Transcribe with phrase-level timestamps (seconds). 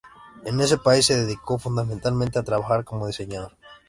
[0.45, 3.55] En ese país se dedicó fundamentalmente a trabajar como diseñador.